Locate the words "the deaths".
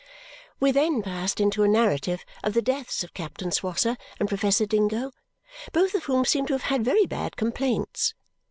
2.55-3.03